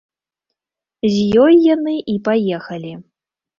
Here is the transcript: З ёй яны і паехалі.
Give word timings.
З 1.17 1.43
ёй 1.43 1.53
яны 1.73 1.95
і 2.17 2.19
паехалі. 2.31 2.93